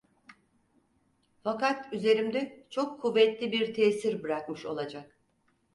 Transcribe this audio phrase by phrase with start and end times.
[1.43, 5.19] Fakat üzerimde çok kuvvetli bir tesir bırakmış olacak.